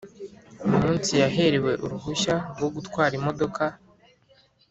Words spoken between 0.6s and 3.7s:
Umunsi yaherewe uruhushya rwo gutwara Imodoka